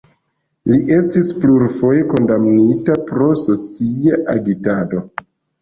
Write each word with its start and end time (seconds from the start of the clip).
Li 0.71 0.77
estis 0.95 1.27
plurfoje 1.43 2.01
kondamnita 2.13 2.97
pro 3.11 3.29
socia 3.45 4.21
agitado. 4.35 5.07